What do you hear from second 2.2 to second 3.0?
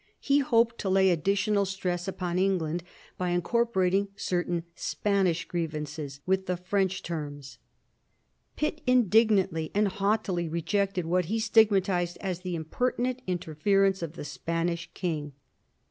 England